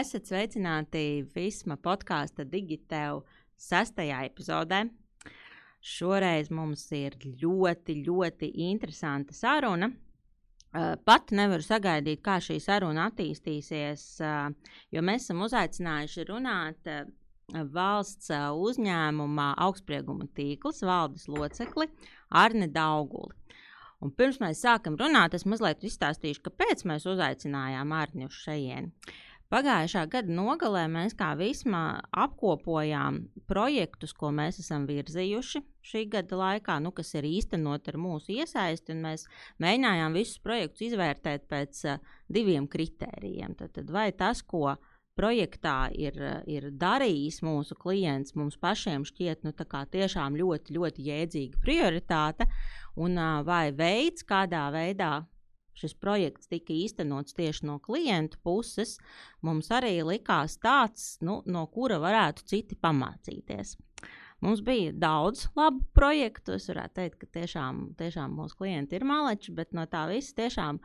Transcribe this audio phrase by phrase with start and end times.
[0.00, 1.00] Esat sveicināti
[1.34, 3.20] Visma podkāstu Digitēlu
[3.60, 4.84] sastajā epizodē.
[5.84, 9.90] Šoreiz mums ir ļoti, ļoti interesanta saruna.
[9.90, 17.02] Uh, pat nevaru sagaidīt, kā šī saruna attīstīsies, uh, jo mēs esam uzaicinājuši runāt uh,
[17.74, 18.30] valsts
[18.70, 21.90] uzņēmuma augstsprieguma tīkls valdes locekli
[22.30, 23.34] Arni Dauguli.
[24.00, 28.94] Un pirms mēs sākam runāt, es mazliet izstāstīšu, kāpēc mēs uzaicinājām Arni uz šejieni.
[29.50, 31.82] Pagājušā gada nogalē mēs kā vismā
[32.22, 33.16] apkopojām
[33.50, 38.94] projektus, ko mēs esam virzījuši šī gada laikā, nu, kas ir īstenot ar mūsu iesaisti.
[38.94, 39.26] Mēs
[39.58, 41.98] mēģinājām visus projektus izvērtēt pēc uh,
[42.30, 43.58] diviem kritērijiem.
[43.58, 44.76] Tad, tad vai tas, ko
[45.18, 46.14] projektā ir,
[46.46, 52.46] ir darījis mūsu klients, mums pašiem šķiet nu, tiešām ļoti, ļoti jēdzīga prioritāte,
[52.94, 55.24] un uh, vai veids, kādā veidā
[55.80, 58.98] šis projekts tika īstenots tieši no klientu puses,
[59.46, 63.76] mums arī likās tāds, nu, no kura varētu citi pamācīties.
[64.40, 66.56] Mums bija daudz labu projektu.
[66.56, 70.80] Es varētu teikt, ka tiešām, tiešām mūsu klienti ir maleči, bet no tā visa tiešām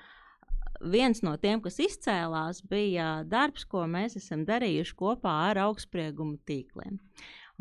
[0.92, 7.00] viens no tiem, kas izcēlās, bija darbs, ko mēs esam darījuši kopā ar augstspriegumu tīkliem.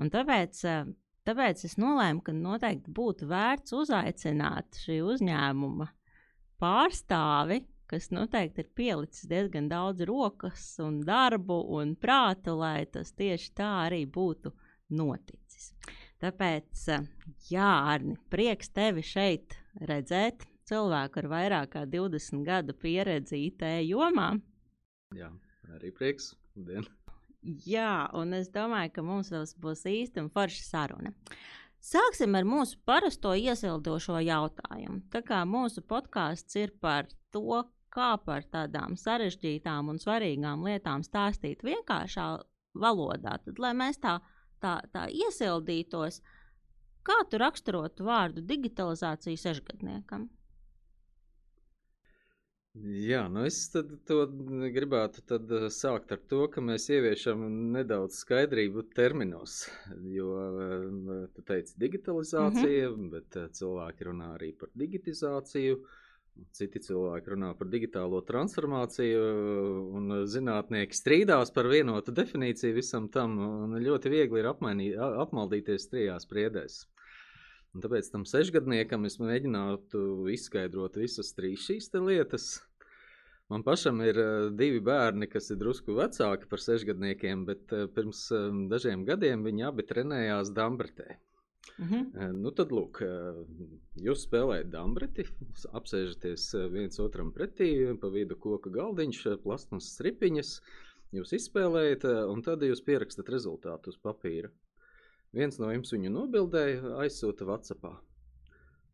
[0.02, 0.64] Un tāpēc,
[1.28, 5.92] tāpēc es nolēmu, ka noteikti būtu vērts uzaicināt šī uzņēmuma
[6.62, 7.60] pārstāvi,
[7.90, 13.70] kas noteikti ir pielicis diezgan daudz rokas un darbu un prāta, lai tas tieši tā
[13.84, 14.52] arī būtu
[14.94, 15.72] noticis.
[16.22, 16.86] Tāpēc,
[17.50, 19.56] jā, Arni, prieks tevi šeit
[19.90, 20.46] redzēt.
[20.64, 24.30] Cilvēku ar vairāk kā 20 gadu pieredzi IT jomā.
[25.12, 25.28] Jā,
[25.76, 26.30] arī prieks.
[26.54, 26.86] Dien.
[27.66, 29.28] Jā, un es domāju, ka mums
[29.60, 31.12] būs īsta un forša saruna.
[31.84, 35.02] Sāksim ar mūsu parasto iesildošo jautājumu.
[35.12, 37.60] Tā kā mūsu podkāsts ir par to,
[37.94, 42.28] kā par tādām sarežģītām un svarīgām lietām stāstīt vienkāršā
[42.80, 44.16] valodā, tad lai mēs tā,
[44.64, 46.22] tā, tā iesildītos,
[47.06, 50.30] kā tu raksturotu vārdu digitalizācija sešgadniekam?
[52.74, 53.56] Jā, nu es
[54.74, 59.60] gribētu eh, sākt ar to, ka mēs ieviešam nedaudz skaidrību terminos.
[60.10, 63.10] Jo eh, tu teici digitalizācija, mm -hmm.
[63.12, 65.78] bet eh, cilvēki runā arī par digitizāciju.
[66.50, 69.20] Citi cilvēki runā par digitālo transformāciju,
[69.94, 73.38] un zinātnieki strīdās par vienotu definīciju visam tam.
[73.78, 76.88] Ļoti viegli ir apmainīt, apmaldīties trijās priedēs.
[77.74, 82.46] Un tāpēc tam sešgadniekam es mēģinātu izskaidrot visas trīs šīs lietas.
[83.52, 88.22] Man pašam ir uh, divi bērni, kas ir drusku vecāki par sešgadniekiem, bet uh, pirms
[88.32, 91.18] uh, dažiem gadiem viņi abi trenējās Dambretē.
[91.74, 92.06] Mm -hmm.
[92.14, 93.02] uh, nu tad, lūk,
[94.06, 95.26] jūs spēlējat dambreti,
[95.80, 97.70] apsēžaties viens otram pretī,
[98.00, 100.54] pa vidu koka galdiņš, plasmas stripiņas,
[101.18, 104.50] jūs izspēlējat, un tad jūs pierakstat rezultātu uz papīra.
[105.34, 107.94] Viens no jums viņu nobildēja, aizsūta WhatsAppā.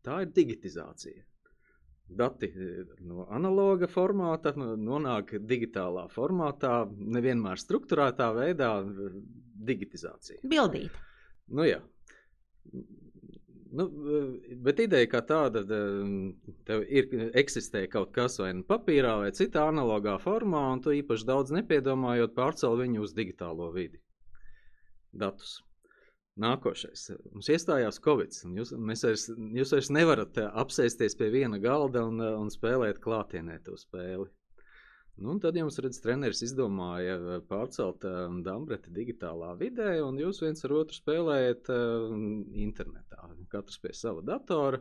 [0.05, 1.25] Tā ir digitizācija.
[2.11, 2.71] Dati e,
[3.07, 6.81] no analoga formāta nonāk digitālā formātā,
[7.17, 9.11] nevienmēr struktūrētā veidā e,
[9.69, 10.41] digitizācija.
[10.43, 10.97] Bildīt.
[11.47, 11.79] Nu, jā.
[13.71, 15.63] Nu, e, bet ideja kā tāda,
[16.67, 17.07] tev ir,
[17.39, 22.35] eksistē kaut kas vai nu papīrā, vai citā analogā formā, un tu īpaši daudz nepiedomājot
[22.35, 24.01] pārcēl viņu uz digitālo vidi.
[25.13, 25.61] Datus.
[26.39, 27.09] Nākošais.
[27.33, 28.35] Mums iestājās Covid.
[28.55, 29.25] Jūs, vairs,
[29.57, 34.29] jūs vairs nevarat eh, apsēsties pie viena galda un, eh, un spēlēt klātienē to spēli.
[35.21, 40.63] Nu, tad jums, redz, treneris izdomāja eh, pārcelt uh, dambreti digitālā vidē, un jūs viens
[40.65, 42.15] ar otru spēlējat uh,
[42.63, 43.27] internetā.
[43.51, 44.79] Katrs pie sava datora.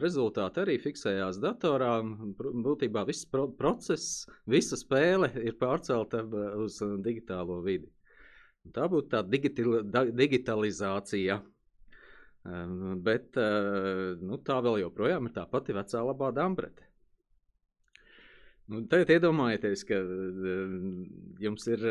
[0.00, 1.92] Rezultāti arī fiksējās datorā.
[2.36, 6.20] Būtībā viss pro process, visa spēle ir pārcelta
[6.60, 7.93] uz digitālo vidi.
[8.72, 9.82] Tā būtu tā digital,
[10.16, 11.42] digitalizācija.
[13.04, 16.84] Bet uh, nu, tā vēl joprojām ir tā pati vecā labā dambrete.
[18.68, 20.74] Nu, tagad iedomājieties, ka uh,
[21.44, 21.86] jums ir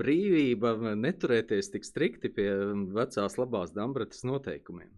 [0.00, 2.48] brīvība neturēties tik strikti pie
[2.96, 4.92] vecās labās dambretes noteikumiem.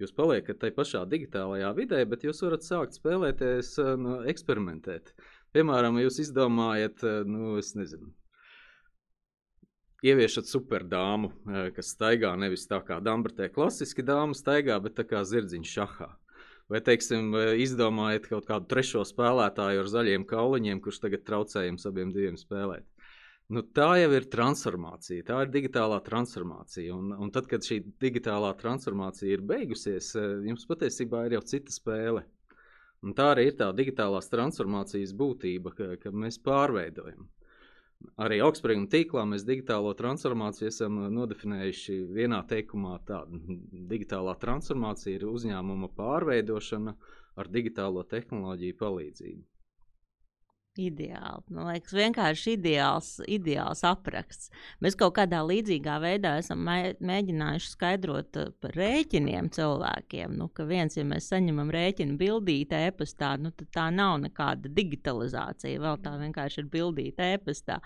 [0.00, 5.12] Jūs paliekat tajā pašā digitālajā vidē, bet jūs varat sākt spēlēties, uh, nu, eksperimentēt.
[5.52, 8.12] Piemēram, jūs izdomājat, nu, es nezinu,
[10.06, 11.32] ieviešat superdāmu,
[11.76, 16.10] kas staigā nevis tā kā Dambratē klasiski dāma staigā, bet tā kā zirdziņš šahā.
[16.70, 22.12] Vai, teiksim, izdomājat kaut kādu trešo spēlētāju ar zaļiem kauliņiem, kurš tagad traucē jums abiem
[22.14, 22.86] diviem spēlēt.
[23.50, 26.94] Nu, tā jau ir transformācija, tā ir digitālā transformācija.
[26.94, 30.12] Un, un tad, kad šī digitālā transformācija ir beigusies,
[30.46, 32.22] jums patiesībā ir jau cita spēle.
[33.02, 37.26] Un tā arī ir tā digitālās transformācijas būtība, ka, ka mēs pārveidojam.
[38.24, 42.94] Arī augstsprieguma tīklā mēs digitālo transformāciju esam nodefinējuši vienā teikumā.
[43.10, 43.40] Tāda
[43.92, 46.94] digitālā transformācija ir uzņēmuma pārveidošana
[47.40, 49.44] ar digitālo tehnoloģiju palīdzību.
[50.80, 51.42] Ideāli.
[51.52, 54.48] Man liekas, vienkārši ideāls, ideāls apraksts.
[54.80, 60.38] Mēs kaut kādā līdzīgā veidā esam mēģinājuši skaidrot uh, par rēķiniem cilvēkiem.
[60.40, 65.82] Nu, ka viens, ja mēs saņemam rēķinu bildītē, e-pastā, nu, tad tā nav nekāda digitalizācija.
[65.84, 67.80] Vēl tā vienkārši ir bildīte e-pastā.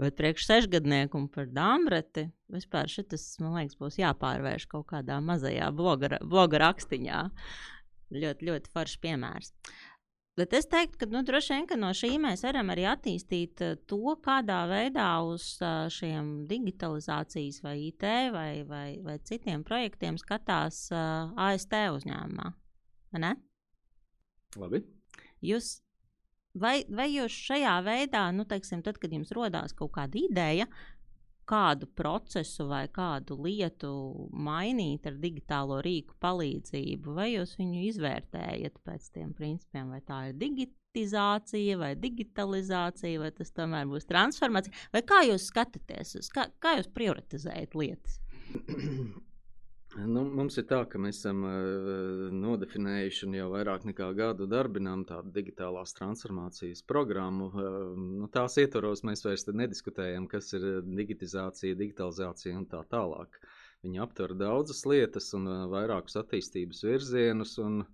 [0.00, 5.70] Bet priekš sešgadnieku un par dāmbreti vispār šis, man liekas, būs jāpārvērš kaut kādā mazajā
[5.76, 7.24] bloga, bloga rakstiņā.
[8.14, 9.54] Ļoti, ļoti foršs piemērs.
[9.54, 9.93] Uh,
[10.34, 13.76] Bet es teiktu, ka nu, droši vien ka no šī mēs varam arī attīstīt uh,
[13.86, 20.88] to, kādā veidā uz uh, šiem digitalizācijas vai IT vai, vai, vai citiem projektiem skatās
[20.90, 22.50] uh, AST uzņēmumā.
[23.22, 23.30] Ne?
[24.58, 24.82] Labi.
[25.44, 25.70] Jūs,
[26.58, 30.66] vai, vai jūs šajā veidā, nu, teiksim, tad, kad jums rodās kaut kāda ideja,
[31.48, 33.90] kādu procesu vai kādu lietu
[34.32, 40.38] mainīt ar digitālo rīku palīdzību, vai jūs viņu izvērtējat pēc tiem principiem, vai tā ir
[40.40, 46.90] digitizācija vai digitalizācija, vai tas tomēr būs transformācija, vai kā jūs skatāties kā, kā jūs
[46.96, 48.20] prioritizējat lietas?
[49.94, 55.04] Nu, mums ir tā, ka mēs esam uh, nodefinējuši un jau vairāk nekā gadu darbinām
[55.06, 57.46] tādu digitālās transformācijas programmu.
[57.52, 63.38] Uh, nu, tās ietvaros mēs vairs nediskutējam, kas ir digitizācija, digitalizācija un tā tālāk.
[63.86, 67.58] Viņi aptver daudzas lietas un uh, vairākus attīstības virzienus.
[67.62, 67.84] Un,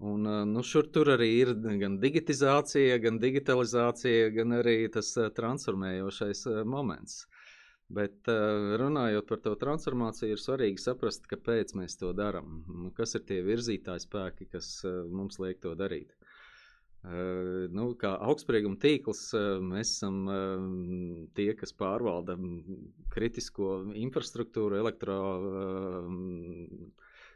[0.00, 7.26] Un, nu, šur tur arī ir gan digitizācija, gan digitalizācija, gan arī tas transformējošais moments.
[7.90, 12.60] Bet uh, runājot par to transformāciju, ir svarīgi saprast, kāpēc mēs to darām.
[12.70, 16.14] Nu, kas ir tie virzītāji spēki, kas uh, mums liek to darīt?
[17.02, 19.24] Uh, nu, kā augstsprieguma tīkls,
[19.66, 20.22] mēs esam
[21.34, 22.38] tie, kas pārvalda
[23.10, 25.18] kritisko infrastruktūru, elektro,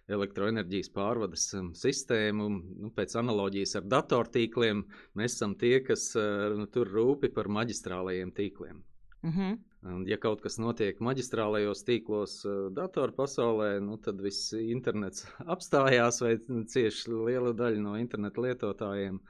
[0.07, 1.51] elektroenerģijas pārvades
[1.83, 2.51] sistēmu.
[2.85, 4.87] Nu, pēc analoģijas ar datortīkliem,
[5.19, 8.85] mēs esam tie, kas nu, tur rūpi par maģistrālajiem tīkliem.
[9.25, 9.63] Uh mhm.
[10.09, 16.37] Ja kaut kas notiek maģistrālajos tīklos, eh, datoru pasaulē, nu, tad viss internets apstājās, vai
[16.41, 19.21] cieši liela daļa no interneta lietotājiem.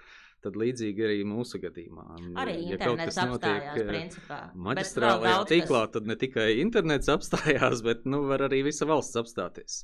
[0.45, 2.03] Tad līdzīgi arī mūsu gadījumā.
[2.37, 4.19] Arī ja kaut kas notiek eh,
[4.67, 9.81] maģistrālajā tīklā, tad ne tikai internets apstājās, bet nu, var arī visa valsts apstāties.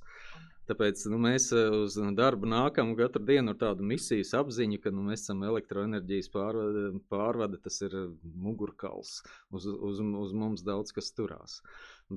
[0.70, 5.02] Tāpēc nu, mēs eh, uz darbu nākam katru dienu ar tādu misijas apziņu, ka nu,
[5.08, 7.96] mēs esam elektroenerģijas pārvade, pārvade tas ir
[8.44, 9.16] mugurkauls.
[9.50, 11.56] Uz, uz, uz mums daudz kas turās.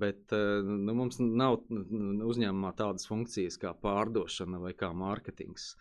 [0.04, 5.72] Bet eh, nu, mums nav uzņēmumā tādas funkcijas kā pārdošana vai kā mārketings.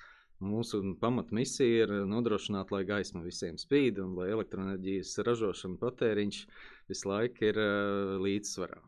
[0.42, 6.40] Mūsu pamatmisija ir nodrošināt, lai gaisma visiem spīd un lai elektroenerģijas ražošana patēriņš
[6.88, 8.80] visu laiku ir uh, līdzsvarā.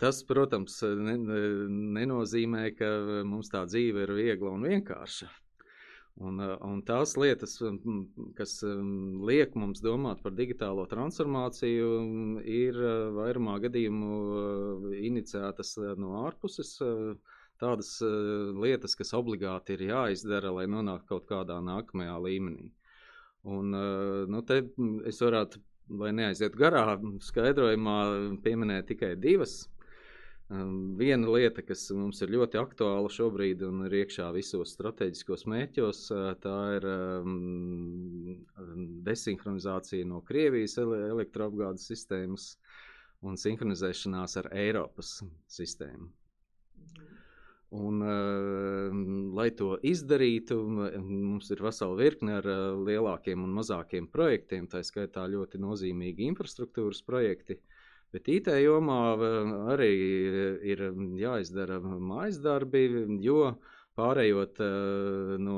[0.00, 1.14] Tas, protams, ne,
[1.98, 2.90] nenozīmē, ka
[3.28, 5.28] mums tā dzīve ir viegla un vienkārša.
[6.24, 7.56] Un, un tās lietas,
[8.38, 8.52] kas
[9.28, 11.88] liek mums domāt par digitālo transformāciju,
[12.46, 12.78] ir
[13.16, 16.76] vairumā gadījumu iniciētas no ārpuses.
[17.58, 17.90] Tādas
[18.62, 22.70] lietas, kas obligāti ir jāizdara, lai nonāktu kaut kādā nākamajā līmenī.
[23.44, 23.74] Un,
[24.30, 24.62] nu, te
[25.10, 25.60] es varētu,
[25.98, 26.86] lai neaizietu garā,
[27.26, 27.98] skaidrojumā
[28.46, 29.64] pieminēt tikai divas
[30.52, 36.00] Viena lieta, kas mums ir ļoti aktuāla šobrīd un ir iekšā visos strateģiskos mērķos,
[36.44, 36.86] tā ir
[39.06, 42.50] desinhronizācija no Krievijas elektroapgādes sistēmas
[43.24, 45.14] un sinhronizēšanās ar Eiropas
[45.48, 46.10] sistēmu.
[47.74, 48.04] Un,
[49.34, 50.58] lai to izdarītu,
[51.00, 52.50] mums ir vesela virkne ar
[52.84, 57.56] lielākiem un mazākiem projektiem, tā skaitā ļoti nozīmīgi infrastruktūras projekti.
[57.56, 57.80] Uh,
[58.14, 58.96] Bet IT jomā
[59.74, 59.90] arī
[60.70, 60.82] ir
[61.18, 62.84] jāizdara mājas darbi,
[63.24, 63.56] jo
[63.98, 64.60] pārējot
[65.42, 65.56] no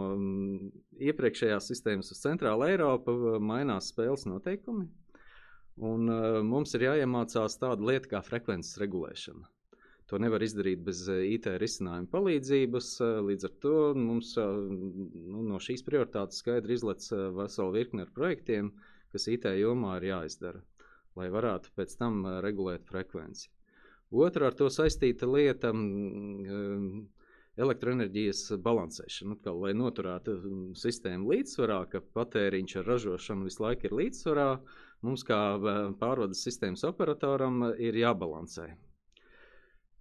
[1.09, 3.13] iepriekšējās sistēmas uz Centrālu Eiropu,
[3.45, 4.87] mainās spēles noteikumi.
[5.85, 6.09] Un
[6.49, 9.45] mums ir jāiemācās tāda lieta kā frekvences regulēšana.
[10.09, 12.89] To nevar izdarīt bez IT risinājuma palīdzības.
[13.27, 17.05] Līdz ar to mums nu, no šīs prioritātes skaidri izlec
[17.37, 18.73] vesela virkne ar projektiem,
[19.13, 20.65] kas IT jomā ir jāizdara
[21.17, 23.49] lai varētu pēc tam regulēt frekvenci.
[24.13, 25.73] Otra ar to saistīta lieta-
[27.65, 29.39] elektroenerģijas balansēšana.
[29.39, 30.37] Atkal, lai noturētu
[30.77, 34.51] sistēmu līdzsvarā, ka patēriņš ar ražošanu visu laiku ir līdzsvarā,
[35.03, 35.41] mums kā
[35.99, 38.69] pārvades sistēmas operatoram ir jābalansē.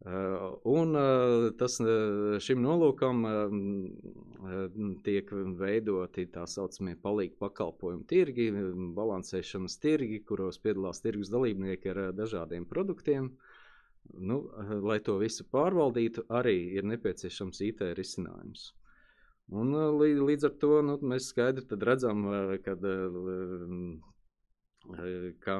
[0.04, 0.98] Un
[1.58, 1.78] tas,
[2.46, 3.24] šim nolūkam
[5.06, 8.52] tiek veidoti tā saucamie palīgu pakalpojumu tirgi,
[8.98, 13.32] balansēšanas tirgi, kuros piedalās tirgus dalībnieki ar dažādiem produktiem.
[14.14, 14.44] Nu,
[14.86, 18.74] lai to visu pārvaldītu, arī ir nepieciešams IT risinājums.
[19.50, 22.28] Un, līdz ar to nu, mēs skaidri redzam,
[22.66, 22.86] kad,
[25.42, 25.58] ka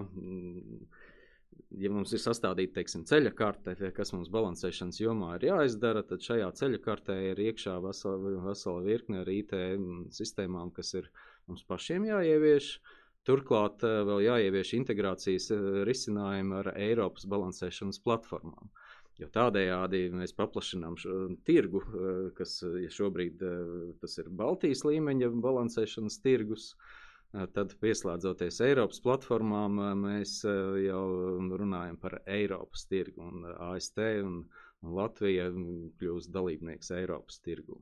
[1.82, 6.50] ja mums ir sastādīta teiksim, ceļa karte, kas mums balansēšanas jomā ir jāizdara, tad šajā
[6.60, 9.56] ceļa kartē ir iekšā vesela, vesela virkne ar IT
[10.16, 11.10] sistēmām, kas ir
[11.50, 12.78] mums pašiem jāievieš.
[13.26, 18.70] Turklāt eh, vēl jāievieš integrācijas eh, risinājumi ar Eiropas balansēšanas platformām.
[19.18, 21.16] Jo tādējādi mēs paplašinām šo
[21.48, 22.60] tirgu, eh, kas
[22.94, 23.42] šobrīd
[24.04, 26.76] tas ir Baltijas līmeņa balansēšanas tirgus.
[26.76, 30.38] Uh, Tad, pieslēdzoties Eiropas platformām, mēs
[30.86, 31.02] jau
[31.60, 34.38] runājam par Eiropas tirgu, un ASV un,
[34.86, 35.50] un Latvija
[36.00, 37.82] kļūst dalībnieks Eiropas tirgu.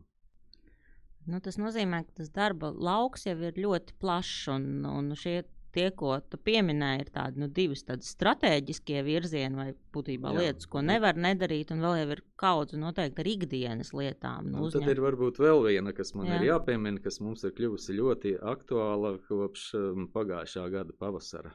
[1.30, 5.44] Nu, tas nozīmē, ka tas darba lauks jau ir ļoti plašs, un, un šie
[5.74, 10.44] tie, ko tu pieminēji, ir tādi nu, divi strateģiskie virzieni, vai būtībā Jā.
[10.44, 14.52] lietas, ko nevar nedarīt, un vēl jau ir kaudze noteikti ar ikdienas lietām.
[14.54, 14.86] Nu, uzņem...
[14.86, 16.40] tad ir varbūt vēl viena, kas man Jā.
[16.40, 21.54] ir jāpiemina, kas mums ir kļuvusi ļoti aktuāla kopš um, pagājušā gada pavasara.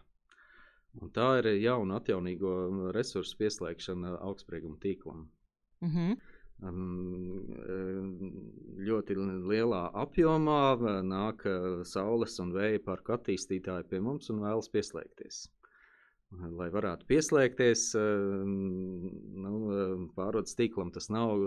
[0.99, 5.29] Un tā ir jauna atjaunīgo resursu pieslēgšana augstsprieguma tīklam.
[5.85, 6.19] Mhm.
[8.89, 10.63] Ļoti lielā apjomā
[11.07, 11.45] nāk
[11.87, 15.45] saules un vēja parku attīstītāji pie mums un vēlas pieslēgties.
[16.29, 19.53] Lai varētu pieslēgties, nu,
[20.17, 21.39] pārvades tīklam tas nav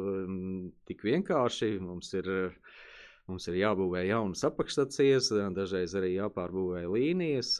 [0.89, 1.75] tik vienkārši.
[1.85, 2.25] Mums ir,
[3.29, 7.59] mums ir jābūvē jaunas apakšstacijas, dažreiz arī jāpārbūvē līnijas,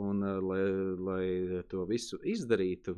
[0.00, 0.64] un lai,
[1.10, 1.26] lai
[1.68, 2.96] to visu izdarītu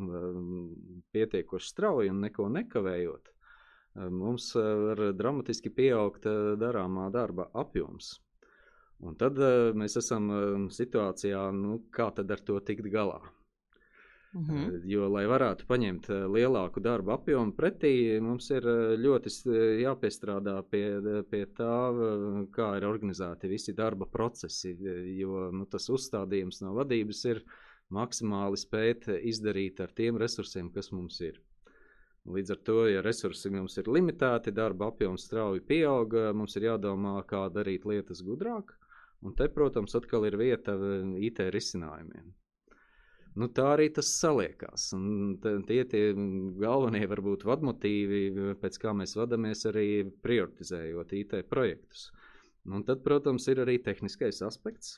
[1.17, 3.34] pietiekoši strauji un neko nekavējot,
[3.95, 6.27] mums var dramatiski pieaugt
[6.61, 8.15] darāmā darba apjoms.
[9.05, 9.39] Un tad
[9.77, 10.29] mēs esam
[10.73, 13.21] situācijā, nu, kā tad ar to tikt galā.
[14.35, 14.81] Mm -hmm.
[14.85, 18.65] Jo, lai varētu paņemt lielāku darba apjomu pretī, mums ir
[18.99, 19.31] ļoti
[19.83, 21.77] jāpiestrādā pie, pie tā,
[22.51, 24.77] kā ir organizēti visi darba procesi.
[25.19, 27.45] Jo nu, tas uzstādījums no vadības ir
[27.91, 31.41] maksimāli spēt izdarīt ar tiem resursiem, kas mums ir.
[32.25, 37.19] Līdz ar to, ja resursi mums ir limitēti, darba apjoms strauji pieaug, mums ir jādomā,
[37.29, 38.73] kā darīt lietas gudrāk.
[39.25, 40.73] Un te, protams, atkal ir vieta
[41.21, 42.33] IT risinājumiem.
[43.41, 44.91] Nu, tā arī tas saliekās.
[45.69, 46.19] Tie ir
[46.61, 48.21] galvenie, varbūt, vadmotīvi,
[48.63, 49.87] pēc kā mēs vadāmies arī
[50.25, 52.09] prioritizējot IT projektus.
[52.65, 54.97] Un tad, protams, ir arī tehniskais aspekts,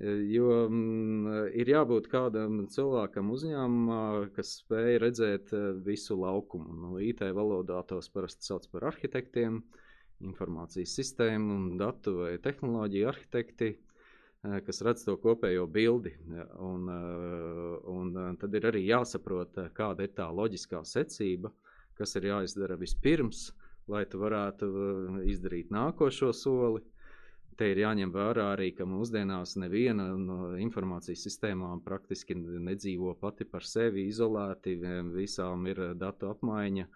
[0.00, 6.72] Jo mm, ir jābūt kādam cilvēkam uzņēmumā, kas spēj redzēt eh, visu laukumu.
[6.72, 9.58] Nu, IT valodā tos parasti sauc par arhitektiem,
[10.24, 16.14] informācijas sistēmu datu vai tehnoloģiju arhitekti, eh, kas redz to kopējo bildi.
[16.64, 21.52] Un, eh, un tad ir arī jāsaprot, kāda ir tā loģiskā secība,
[22.00, 23.50] kas ir jāizdara vispirms,
[23.90, 24.72] lai tu varētu
[25.28, 26.80] izdarīt nākošo soli
[27.58, 33.66] te ir jāņem vērā arī, ka mūsdienās neviena no informācijas sistēmām praktiski nedzīvo pati par
[33.66, 34.76] sevi izolēti.
[35.14, 36.86] Visām ir datu apmaiņa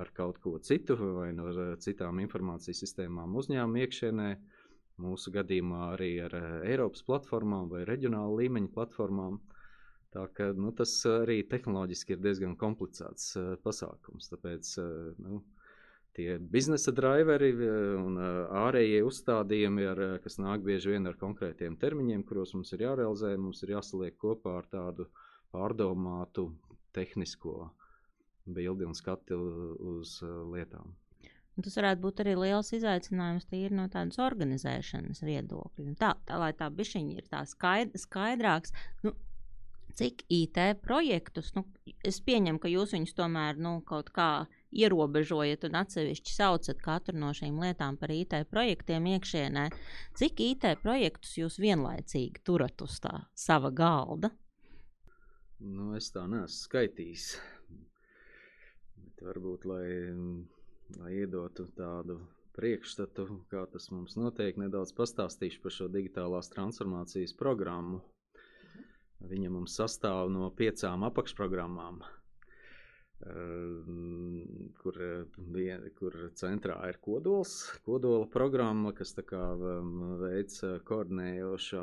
[0.00, 1.50] ar kaut ko citu vai no
[1.82, 4.30] citām informācijas sistēmām uzņēmuma iekšienē.
[5.00, 6.34] Mūsu gadījumā arī ar
[6.68, 9.38] Eiropas platformām vai reģionāla līmeņa platformām.
[10.10, 14.26] Tā ka, nu, tas arī tehnoloģiski ir diezgan komplicēts uh, pasākums.
[14.32, 14.88] Tāpēc uh,
[15.22, 15.38] nu,
[16.16, 17.50] tie biznesa driveri
[17.98, 23.34] un ārējie uzstādījumi, ar, kas nāk bieži vien ar konkrētiem termiņiem, kuros mums ir jārealizē,
[23.38, 25.06] mums ir jāsaliek kopā ar tādu
[25.54, 26.50] pārdomātu
[26.96, 27.70] tehnisko
[28.50, 29.38] bildi un skatu
[29.94, 30.94] uz lietām.
[31.58, 35.88] Un tas varētu būt arī liels izaicinājums tīri no tādas organizēšanas viedokļa.
[35.90, 38.72] Nu tā, tā lai tā bišķiņa ir tā skaid, skaidrāks,
[39.04, 39.12] nu,
[39.98, 41.66] cik IT projektus, nu,
[42.06, 47.18] es pieņemu, ka jūs viņus tomēr nu, kaut kā uh, ierobežojat un atsevišķi saucat katru
[47.18, 49.68] no šīm lietām par IT projektiem iekšienē,
[50.18, 54.32] cik IT projektus jūs vienlaicīgi turat uz tā sava galda?
[55.60, 57.24] Nu, es tā neesmu skaitījis.
[59.00, 59.86] Bet varbūt, lai,
[60.96, 62.20] lai iedotu tādu
[62.56, 68.00] priekšstatu, kā tas mums notiek, nedaudz pastāstīšu par šo digitālās transformācijas programmu.
[69.20, 72.00] Viņa mums sastāv no piecām apakšprogrammām.
[72.00, 72.19] Ehm,
[74.80, 74.96] kur,
[75.52, 77.52] vien, kur centrā ir kodols,
[77.84, 79.90] kodola programma, kas ehm,
[80.22, 81.82] veic eh, koordinējošo,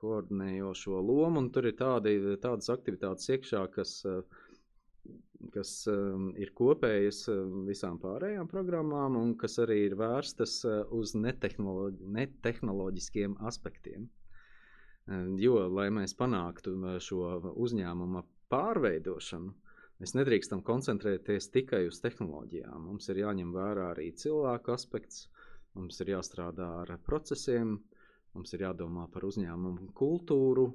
[0.00, 1.46] koordinējošo lomu.
[1.54, 4.20] Tur ir tādi, tādas aktivitātes iekšā, kas, eh,
[5.54, 5.72] kas
[6.42, 7.26] ir kopējas
[7.68, 10.58] visām pārējām programmām un kas arī ir vērstas
[10.96, 14.08] uz netehnoloģi netehnoloģiskiem aspektiem.
[15.38, 17.28] Jo, lai mēs panāktu šo
[17.62, 19.54] uzņēmuma pārveidošanu,
[20.00, 22.88] mēs nedrīkstam koncentrēties tikai uz tehnoloģijām.
[22.90, 25.26] Mums ir jāņem vērā arī cilvēku aspekts,
[25.74, 27.78] mums ir jāstrādā ar procesiem,
[28.36, 30.70] mums ir jādomā par uzņēmumu kultūru,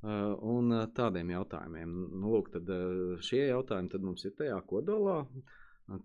[0.00, 1.90] Uh, un tādiem jautājumiem.
[2.22, 5.18] Nu, lūk, tad, uh, šie jautājumi mums ir tajā kodolā.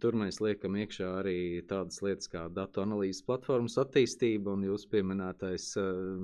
[0.02, 5.70] Tur mēs liekam iekšā arī tādas lietas kā datu analīzes platformas attīstība, un jūsu pieminētais
[5.80, 6.18] uh,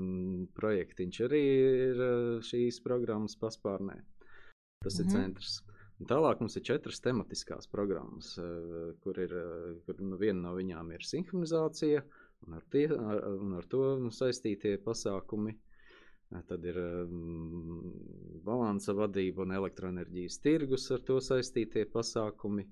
[0.58, 2.04] projektiņš arī ir
[2.50, 4.02] šīs programmas paspārnē.
[4.84, 5.06] Tas mhm.
[5.06, 5.62] ir centrs.
[6.02, 10.56] Un tālāk mums ir četras tematiskās programmas, uh, kur, ir, uh, kur nu, viena no
[10.58, 12.02] viņām ir sinhronizācija,
[12.48, 13.84] un ar, tie, ar, un ar to
[14.18, 15.54] saistītie pasākumi.
[15.54, 15.72] Uh,
[16.48, 17.82] Tad ir um,
[18.46, 22.64] balansa vadība un elektroenerģijas tirgus ar to saistītie pasākumi.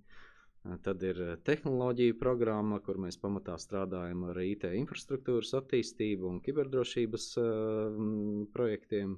[0.84, 8.00] Tad ir tehnoloģija programma, kur mēs pamatā strādājam ar IT infrastruktūras attīstību un kiberdrošības uh,
[8.56, 9.18] projektiem.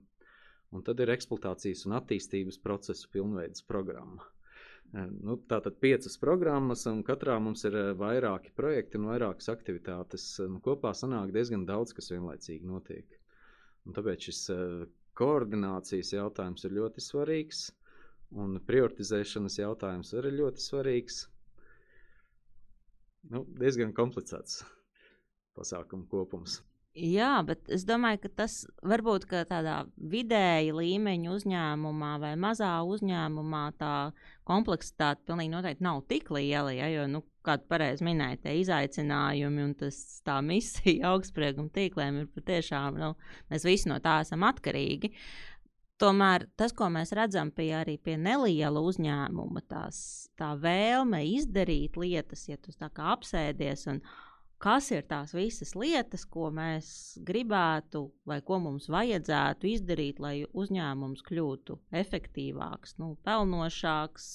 [0.72, 4.24] Un tad ir eksploatācijas un attīstības procesu pilnveidas programma.
[4.94, 10.26] Nu, Tātad piecas programmas, un katrā mums ir vairāki projekti un vairākas aktivitātes.
[10.52, 13.18] Nu, kopā sanāk diezgan daudz, kas vienlaicīgi notiek.
[13.88, 14.42] Un tāpēc šis
[15.22, 17.62] koordinācijas jautājums ir ļoti svarīgs,
[18.44, 21.22] un prioritizēšanas jautājums arī ļoti svarīgs.
[23.32, 24.62] Nu, diezgan komplicēts
[25.60, 26.62] pasākumu kopums.
[26.92, 33.62] Jā, bet es domāju, ka tas varbūt ka tādā vidēja līmeņa uzņēmumā vai mazā uzņēmumā
[33.80, 33.92] tā
[34.44, 36.74] kompleksitāte pilnīgi noteikti nav tik liela.
[36.76, 42.18] Ja, jo, nu, kā tu pareizi minēji, tie izaicinājumi un tas, tā misija augstsprieguma tīkliem
[42.26, 43.14] ir patiešām, nu,
[43.54, 45.14] mēs visi no tā esam atkarīgi.
[46.02, 50.02] Tomēr tas, ko mēs redzam pie, arī pie neliela uzņēmuma, tās,
[50.36, 54.04] tā vēlme izdarīt lietas, ja tu tā kā apsēdies un
[54.62, 56.88] kas ir tās visas lietas, ko mēs
[57.26, 64.28] gribētu vai ko mums vajadzētu izdarīt, lai uzņēmums kļūtu efektīvāks, nu, pelnošāks,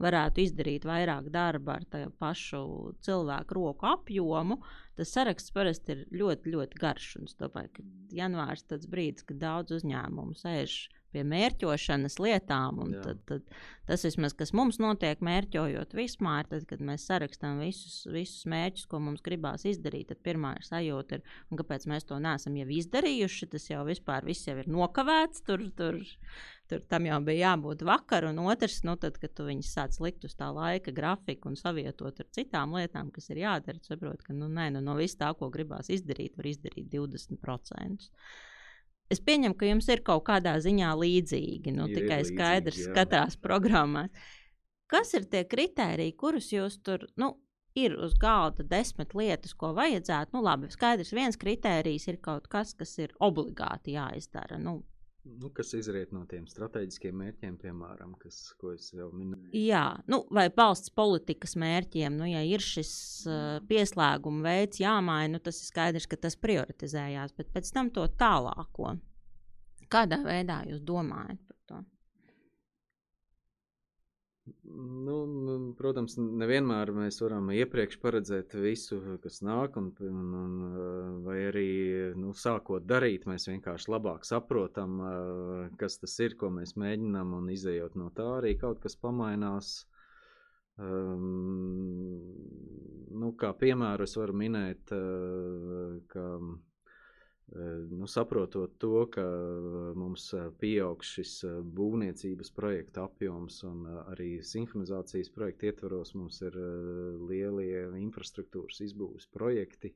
[0.00, 2.62] varētu izdarīt vairāk darba ar tādu pašu
[3.04, 4.60] cilvēku roku apjomu.
[4.96, 7.12] Tas saraksts parasti ir ļoti, ļoti garš.
[7.20, 7.84] Un es domāju, ka
[8.16, 10.80] janvārs ir tas brīdis, kad daudz uzņēmumu sēž
[11.12, 12.80] pie mērķošanas lietām.
[13.04, 13.50] Tad, tad
[13.90, 19.00] tas vismaz, kas mums notiek mērķojot vispār, tad, kad mēs sarakstām visus, visus mērķus, ko
[19.02, 23.50] mums gribās izdarīt, tad pirmā ir sajūta, ir, kāpēc mēs to neesam jau izdarījuši.
[23.54, 25.44] Tas jau vispār viss jau ir nokavēts.
[25.46, 25.98] Tur, tur,
[26.70, 30.26] tur tam jau bija jābūt vakar, un otrs, nu, tad, kad tu viņus sāc likt
[30.28, 34.50] uz tā laika grafiku un savietot ar citām lietām, kas ir jādara, saprot, ka nu,
[34.52, 38.10] nē, nu, no viss tā, ko gribās izdarīt, var izdarīt 20%.
[39.10, 42.92] Es pieņemu, ka jums ir kaut kādā ziņā līdzīgi, nu, ir tikai līdzīgi, skaidrs jā.
[42.94, 44.10] katrās programmās.
[44.90, 47.32] Kas ir tie kriteriji, kurus jūs tur, nu,
[47.78, 50.34] ir uz galda desmit lietas, ko vajadzētu?
[50.34, 54.58] Nu, labi, skaidrs, viens kriterijs ir kaut kas, kas ir obligāti jāizdara.
[54.62, 54.80] Nu,
[55.24, 59.50] Nu, kas izriet no tiem strateģiskiem mērķiem, piemēram, kas, ko es jau minēju.
[59.60, 62.92] Jā, nu, vai valsts politikas mērķiem, nu, ja ir šis
[63.28, 68.06] uh, pieslēguma veids jāmaina, nu, tas ir skaidrs, ka tas prioritizējās, bet pēc tam to
[68.20, 68.94] tālāko.
[69.92, 71.82] Kādā veidā jūs domājat par to?
[74.80, 80.54] Nu, nu, protams, nevienmēr mēs varam iepriekš paredzēt visu, kas nāk, un, un, un,
[81.26, 81.66] vai arī
[82.18, 85.00] nu, sākot darīt, mēs vienkārši labāk saprotam,
[85.80, 89.72] kas tas ir, ko mēs mēģinām, un izējot no tā arī kaut kas pamainās.
[90.80, 92.22] Um,
[93.20, 94.94] nu, kā piemēru es varu minēt,
[96.14, 96.26] ka
[97.90, 99.22] nu, saprotot to, ka
[99.98, 100.28] mums
[100.62, 101.32] pieaug šis
[101.78, 103.80] būvniecības projekta apjoms un
[104.12, 106.58] arī sinhronizācijas projekta ietvaros mums ir
[107.30, 109.90] lielie infrastruktūras izbūves projekti,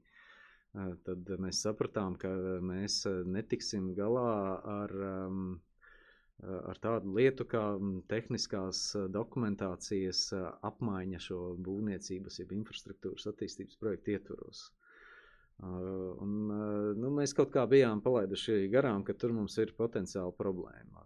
[1.07, 2.33] tad mēs sapratām, ka
[2.73, 2.99] mēs
[3.37, 4.27] netiksim galā
[4.75, 4.97] ar,
[6.73, 7.63] ar tādu lietu kā
[8.11, 8.83] tehniskās
[9.15, 10.25] dokumentācijas
[10.73, 11.41] apmaiņa šo
[11.71, 14.67] būvniecības, jeb infrastruktūras attīstības projektu ietvaros.
[15.63, 16.33] Un,
[16.99, 21.05] nu, mēs kaut kā bijām palaiduši garām, ka tur mums ir potenciāli problēma.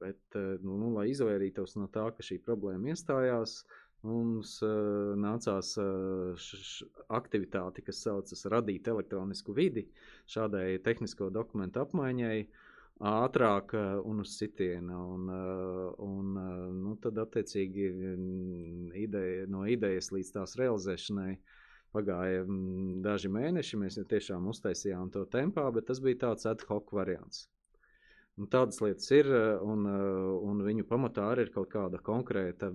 [0.00, 3.62] Bet, nu, nu, lai izvairītos no tā, ka šī problēma iestājās,
[4.04, 4.58] mums
[5.20, 5.72] nācās
[6.36, 9.86] š, aktivitāti, kas saucas radīt elektronisku vidi
[10.30, 12.38] šādai tehnisko dokumentu apmaiņai,
[13.10, 15.00] ātrāk un uz sitiena.
[15.16, 15.28] Un,
[16.06, 16.38] un,
[16.78, 17.88] nu, tad, attiecīgi,
[19.02, 21.32] ideja, no idejas līdz tās realizēšanai
[21.94, 26.90] Pagāja mm, daži mēneši, mēs tiešām uztaisījām to tempā, bet tas bija tāds ad hoc
[26.94, 27.46] variants.
[28.34, 29.28] Un tādas lietas ir,
[29.62, 32.72] un, un viņu pamatā arī ir kaut kāda konkrēta,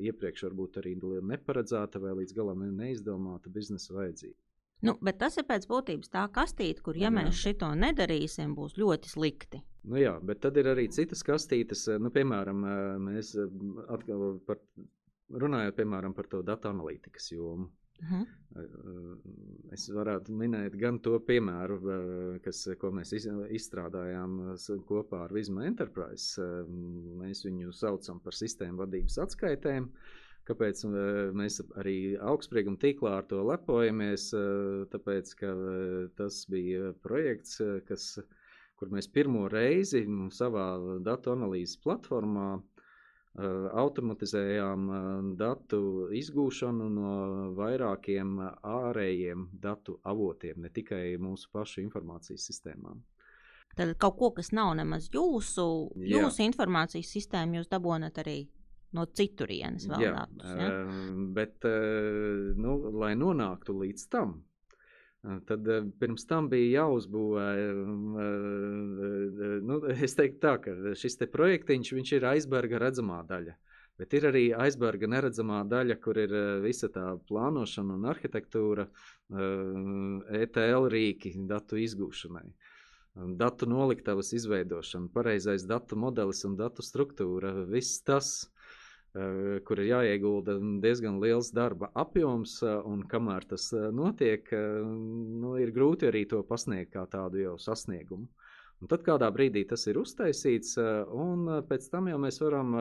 [0.00, 0.94] iepriekš varbūt arī
[1.28, 4.38] neparedzēta vai līdz galam neizdomāta biznesa vajadzība.
[4.82, 7.12] Nu, bet tas ir pēc būtības tā kastīte, kur, ja jā.
[7.14, 9.60] mēs šito nedarīsim, būs ļoti slikti.
[9.86, 12.64] Nu jā, bet tad ir arī citas kastītes, nu, piemēram,
[13.04, 13.34] mēs
[13.92, 14.58] atkal par,
[15.44, 17.68] runājot piemēram, par to datu analītikas jomu.
[18.02, 18.24] Mhm.
[19.72, 21.78] Es varētu minēt gan to piemēru,
[22.44, 24.34] kas, ko mēs izstrādājām
[24.88, 26.42] kopā ar Visma Enterprise.
[27.22, 29.88] Mēs viņu saucam par sistēmu vadības atskaitēm.
[30.48, 30.82] Kāpēc
[31.38, 34.28] mēs arī augstsprieguma tīklā ar to lepojamies?
[34.92, 35.54] Tāpēc, ka
[36.18, 38.08] tas bija projekts, kas,
[38.76, 40.66] kur mēs pirmo reizi savā
[41.06, 42.56] datu analīzes platformā
[43.32, 44.88] automatizējām
[45.40, 47.12] datu izgūšanu no
[47.56, 53.00] vairākiem ārējiem datu avotiem, ne tikai mūsu pašu informācijas sistēmām.
[53.72, 55.64] Tad kaut ko, kas nav nemaz jūsu,
[55.96, 56.48] jūsu Jā.
[56.50, 58.36] informācijas sistēma, jūs dabūjat arī
[58.92, 60.50] no citurienes vēl Jā, datus.
[60.60, 60.70] Ja?
[61.32, 61.64] Bet,
[62.60, 64.42] nu, lai nonāktu līdz tam,
[65.22, 65.68] Tad
[66.02, 67.48] pirms tam bija jāuzbūvē,
[69.68, 73.54] nu, es teiktu tā, ka šis te projektiņš, viņš ir aizberga redzamā daļa.
[74.00, 76.32] Bet ir arī aizberga neredzamā daļa, kur ir
[76.64, 78.88] visa tā plānošana un arhitektūra,
[80.40, 82.48] ETL rīki datu izgūšanai.
[83.38, 88.32] Datu noliktavas izveidošana, pareizais datu modelis un datu struktūra, viss tas
[89.12, 95.72] kur ir jāiegulda diezgan liels darba apjoms, eh, un kamēr tas eh, notiek, nu, ir
[95.76, 98.28] grūti arī to pasniegt kā tādu jau sasniegumu.
[98.82, 100.72] Un tad kādā brīdī tas ir uztaisīts,
[101.14, 102.72] un pēc tam jau mēs varam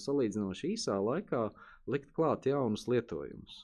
[0.00, 1.42] salīdzinoši īsā laikā
[1.92, 3.58] likt klāt jaunus lietojumus,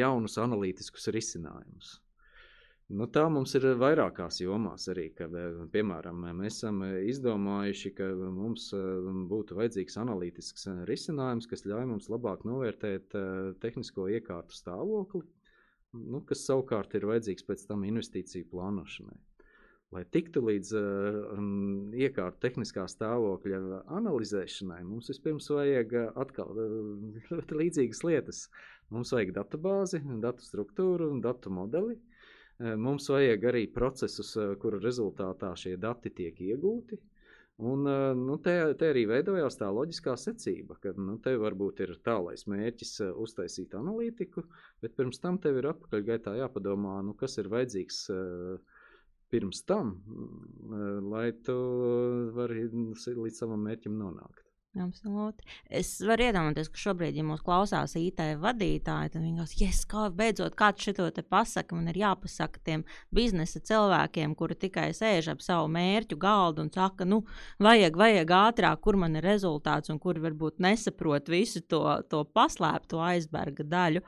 [0.00, 2.00] jaunus analītiskus risinājumus.
[2.92, 5.24] Nu, tā mums ir vairākās jomās arī, ka,
[5.72, 8.66] piemēram, mēs esam izdomājuši, ka mums
[9.30, 13.16] būtu vajadzīgs analītisks risinājums, kas ļauj mums labāk novērtēt
[13.64, 15.22] tehnisko iekārtu stāvokli,
[16.02, 19.16] nu, kas savukārt ir vajadzīgs pēc tam investīciju plānošanai.
[19.92, 26.52] Lai tiktu līdz um, iekārtu tehniskā stāvokļa analizēšanai, mums vispirms vajag atkal
[27.30, 28.46] ļoti līdzīgas lietas.
[28.92, 31.96] Mums vajag databāzi, datu struktūru un datu modeli.
[31.96, 32.11] Uh,
[32.62, 36.98] Mums vajag arī procesus, kuru rezultātā šie dati tiek iegūti.
[37.62, 37.86] Un,
[38.18, 42.94] nu, te, te arī veidojās tā loģiskā secība, ka nu, te varbūt ir tālais mērķis
[43.22, 44.44] uztaisīt analītiku,
[44.82, 48.00] bet pirms tam tev ir atpakaļgaitā jāpadomā, nu, kas ir vajadzīgs
[49.32, 49.94] pirms tam,
[51.12, 51.58] lai tu
[52.36, 54.51] vari līdz savam mērķim nonākt.
[54.72, 55.44] Absolūti.
[55.68, 60.06] Es varu iedomāties, ka šobrīd, ja mūsu klausās IT vadītāji, tad viņi domā, yes, kā
[60.16, 61.76] beidzot kāds šo te pasaka.
[61.76, 67.04] Man ir jāpasaka tiem biznesa cilvēkiem, kuri tikai sēž ap savu mērķu galdu un saka,
[67.04, 67.20] nu,
[67.60, 73.02] vajag, vajag ātrāk, kur man ir rezultāts, un kuri varbūt nesaprot visu to, to paslēpto
[73.04, 74.00] aizberga daļu.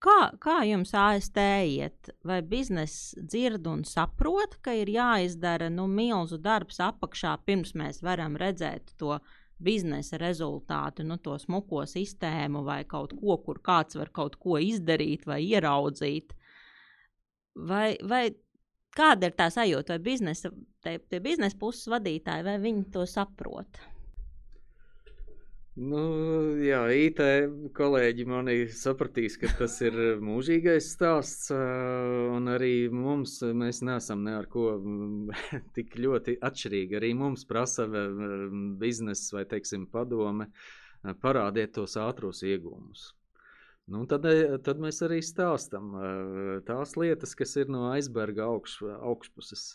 [0.00, 2.08] Kā, kā jums AST iet?
[2.24, 8.40] Vai biznesa dzird un saprot, ka ir jāizdara nu, milzu darbs apakšā, pirms mēs varam
[8.40, 9.20] redzēt to?
[9.62, 15.26] Biznesa rezultātu, nu, to smuko sistēmu vai kaut ko, kur kāds var kaut ko izdarīt
[15.28, 16.34] vai ieraudzīt.
[17.70, 18.24] Vai, vai
[18.96, 20.52] kāda ir tā sajūta, vai biznesa,
[20.84, 23.82] te, tie biznesa puses vadītāji, vai viņi to saprot?
[25.80, 26.00] Nu,
[26.60, 27.20] jā, IT
[27.72, 34.48] kolēģi manī sapratīs, ka tas ir mūžīgais stāsts, un arī mums, mēs neesam ne ar
[34.52, 34.74] ko
[35.78, 36.98] tik ļoti atšķirīgi.
[36.98, 37.86] Arī mums prasa
[38.82, 40.50] biznesa vai, teiksim, padome
[41.24, 43.06] parādiet tos ātros iegūmus.
[43.88, 44.28] Nu, tad,
[44.66, 45.94] tad mēs arī stāstam
[46.68, 49.70] tās lietas, kas ir no aizberga augš, augšpuses.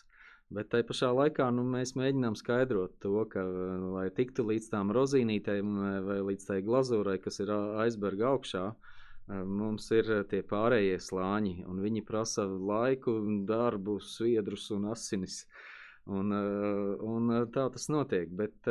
[0.54, 3.42] Bet tajā pašā laikā nu, mēs mēģinām skaidrot to, ka,
[3.96, 5.72] lai tiktu līdz tām rozīnītēm
[6.06, 7.50] vai līdz tai glazūrai, kas ir
[7.82, 8.66] aizberga augšā,
[9.26, 13.16] mums ir tie pārējie slāņi, un viņi prasa laiku,
[13.48, 15.42] darbu, sviedrus un asinis.
[16.06, 18.30] Un, un tā tas notiek.
[18.30, 18.70] Bet,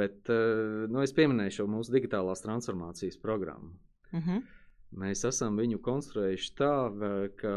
[0.00, 3.74] bet nu, es pieminēju šo mūsu digitālās transformācijas programmu.
[4.12, 4.30] Uh mhm.
[4.30, 4.42] -huh.
[4.94, 6.74] Mēs esam viņu konstruējuši tā,
[7.40, 7.54] ka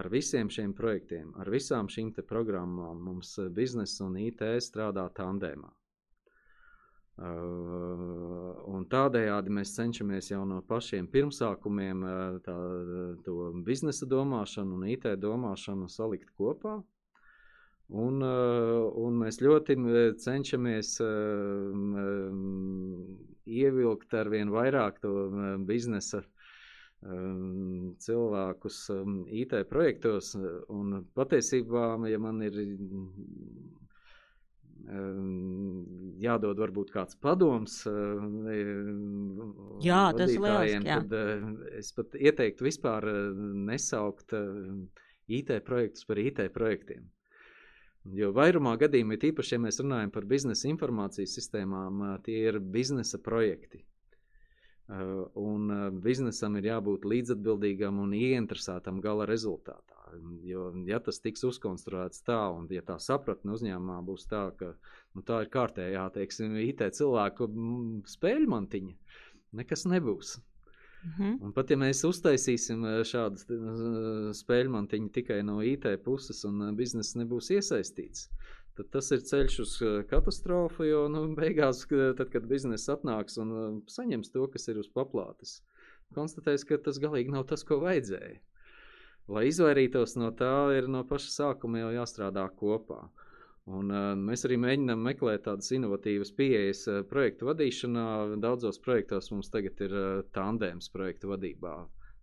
[0.00, 5.70] ar visiem šiem projektiem, ar visām šīm programmām mums biznesa un IT strādā tandēmā.
[8.74, 12.02] Un tādējādi mēs cenšamies jau no pašiem pirmsākumiem
[12.42, 12.56] tā,
[13.22, 16.80] to biznesa domāšanu un IT domāšanu salikt kopā.
[17.92, 19.76] Un, un mēs ļoti
[20.22, 20.94] cenšamies
[23.44, 25.12] ievilkt ar vien vairāk to
[25.68, 26.22] biznesa
[28.00, 28.78] cilvēkus
[29.28, 30.32] IT projektos.
[30.72, 32.56] Un patiesībā, ja man ir
[36.24, 37.82] jādod varbūt kāds padoms.
[39.84, 40.88] Jā, tas ir lieliski.
[40.88, 41.00] Jā.
[41.04, 41.12] Tad
[41.78, 43.08] es pat ieteiktu vispār
[43.68, 44.32] nesaukt
[45.28, 47.04] IT projektus par IT projektiem.
[48.12, 53.80] Jo vairumā gadījumā, tīpaši, ja mēs runājam par biznesa informācijas sistēmām, tie ir biznesa projekti.
[55.40, 55.72] Un
[56.04, 59.96] biznesam ir jābūt līdzatbildīgam un ieinteresētam gala rezultātā.
[60.44, 64.74] Jo, ja tas tiks uzkonstruēts tā, un ja tā sapratne uzņēmumā būs tā, ka
[65.16, 67.48] nu, tā ir kārtējā, teiksim, IT cilvēku
[68.12, 68.94] spēļmantiņa,
[69.58, 70.36] nekas nebūs.
[71.04, 71.42] Mm -hmm.
[71.44, 78.28] Un pat ja mēs uztaisīsim šādu spēļmantiņu tikai no IT puses un biznesa nebūs iesaistīts,
[78.76, 79.72] tad tas ir ceļš uz
[80.08, 81.86] katastrofu, jo nu, beigās,
[82.16, 85.62] tad, kad biznesa atnāks un saņems to, kas ir uz paplātes,
[86.14, 88.40] konstatēs, ka tas galīgi nav tas, ko vajadzēja.
[89.28, 93.08] Lai izvairītos no tā, ir no paša sākuma jau jāstrādā kopā.
[93.64, 98.06] Un, uh, mēs arī mēģinām meklēt tādas inovatīvas pieejas uh, projektu vadīšanā.
[98.42, 101.72] Daudzos projektos mums tagad ir uh, tandēms projektu vadībā.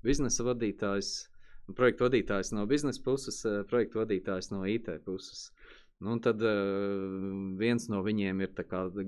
[0.06, 1.10] Biznesa vadītājs,
[1.77, 5.47] projektu vadītājs no biznesa puses, uh, projektu vadītājs no IT puses.
[6.01, 6.54] Nu, un tad uh,
[7.58, 8.54] viens no viņiem ir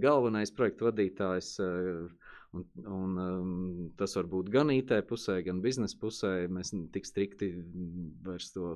[0.02, 1.56] galvenais projektu vadītājs.
[1.62, 2.10] Uh,
[2.54, 6.34] Un, un, um, tas var būt gan IT pusē, gan biznesa pusē.
[6.54, 7.50] Mēs tik strikti
[8.22, 8.76] vairs to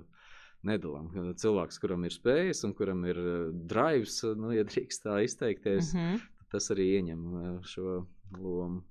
[0.65, 1.10] nedalām.
[1.38, 3.38] Cilvēks, kuram ir spējas un kuram ir uh,
[3.70, 6.22] drives, nu, ja drīkst tā izteikties, mm -hmm.
[6.54, 8.06] tas arī ieņem uh, šo
[8.38, 8.84] lomu.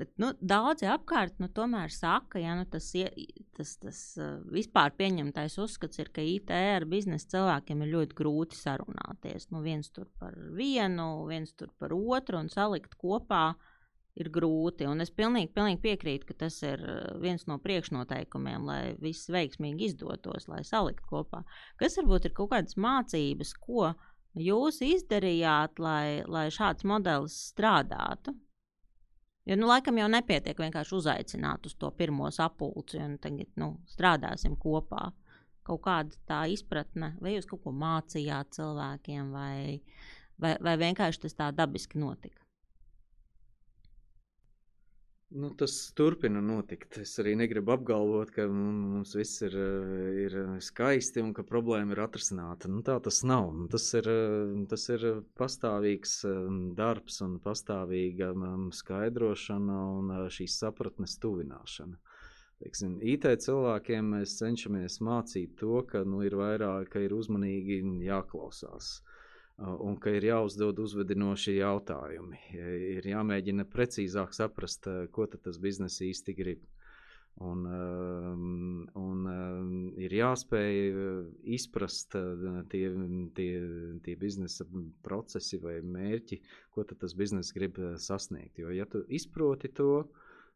[0.00, 2.92] Bet, nu, daudzi apkārt nu, tomēr saka, ka ja, nu, tas,
[3.56, 8.56] tas, tas uh, vispār pieņemtais uzskats ir, ka IT ar biznesa cilvēkiem ir ļoti grūti
[8.56, 9.50] sarunāties.
[9.50, 13.69] Nu, viens tur par vienu, viens tur par otru un salikt kopā uh,
[14.18, 14.86] ir grūti.
[14.90, 19.90] Un es pilnīgi, pilnīgi piekrītu, ka tas ir eh, viens no priekšnoteikumiem, lai viss veiksmīgi
[19.90, 21.44] izdotos, lai salikt kopā.
[21.80, 23.92] Kas varbūt ir kaut kādas mācības, ko
[24.38, 28.34] jūs izdarījāt, lai, lai šāds modelis strādātu?
[29.48, 34.58] Jo, nu, laikam jau nepietiek vienkārši uzaicināt uz to pirmo sapulci un tagad nu, strādāsim
[34.60, 35.08] kopā.
[35.66, 39.80] Kaut kāda tā izpratne, vai jūs kaut ko mācījāt cilvēkiem, vai,
[40.40, 42.49] vai, vai vienkārši tas tā dabiski notika?
[45.30, 46.96] Nu, tas turpina notikt.
[46.98, 49.54] Es arī negribu apgalvot, ka mums viss ir,
[50.24, 50.32] ir
[50.66, 52.66] skaisti un ka problēma ir atrisināta.
[52.72, 53.52] Nu, tā tas nav.
[53.70, 54.08] Tas ir,
[54.72, 55.04] tas ir
[55.38, 56.16] pastāvīgs
[56.80, 62.00] darbs un pastāvīga um, skaidrošana un šīs sapratnes tuvināšana.
[62.60, 68.96] Teiksim, IT cilvēkiem mēs cenšamies mācīt to, ka nu, ir vairāk, ka ir uzmanīgi jāklausās
[69.60, 72.38] un ka ir jāuzdod uzvedinošie jautājumi.
[72.96, 76.62] Ir jāmēģina precīzāk saprast, ko tas biznesa īsti grib.
[77.40, 77.62] Un,
[79.00, 79.20] un
[80.00, 80.80] ir jāspēj
[81.56, 82.16] izprast
[82.72, 82.82] tie,
[83.36, 83.52] tie,
[84.04, 84.66] tie biznesa
[85.04, 86.40] procesi vai mērķi,
[86.74, 88.58] ko tas biznesa grib sasniegt.
[88.60, 90.04] Jo, ja tu izproti to,